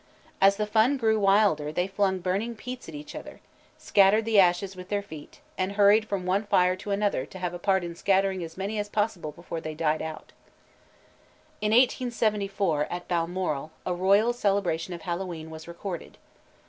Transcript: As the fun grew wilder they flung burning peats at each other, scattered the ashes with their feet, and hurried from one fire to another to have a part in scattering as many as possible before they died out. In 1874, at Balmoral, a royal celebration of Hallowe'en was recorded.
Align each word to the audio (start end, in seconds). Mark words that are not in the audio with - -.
As 0.41 0.55
the 0.55 0.65
fun 0.65 0.97
grew 0.97 1.19
wilder 1.19 1.71
they 1.71 1.85
flung 1.87 2.17
burning 2.21 2.55
peats 2.55 2.89
at 2.89 2.95
each 2.95 3.13
other, 3.13 3.39
scattered 3.77 4.25
the 4.25 4.39
ashes 4.39 4.75
with 4.75 4.89
their 4.89 5.03
feet, 5.03 5.41
and 5.59 5.73
hurried 5.73 6.05
from 6.07 6.25
one 6.25 6.43
fire 6.47 6.75
to 6.77 6.89
another 6.89 7.23
to 7.27 7.37
have 7.37 7.53
a 7.53 7.59
part 7.59 7.83
in 7.83 7.95
scattering 7.95 8.43
as 8.43 8.57
many 8.57 8.79
as 8.79 8.89
possible 8.89 9.31
before 9.31 9.61
they 9.61 9.75
died 9.75 10.01
out. 10.01 10.31
In 11.61 11.69
1874, 11.69 12.87
at 12.89 13.07
Balmoral, 13.07 13.69
a 13.85 13.93
royal 13.93 14.33
celebration 14.33 14.95
of 14.95 15.03
Hallowe'en 15.03 15.51
was 15.51 15.67
recorded. 15.67 16.17